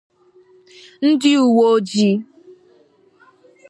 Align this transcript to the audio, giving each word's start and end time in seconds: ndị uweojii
ndị 1.07 1.31
uweojii 1.47 2.13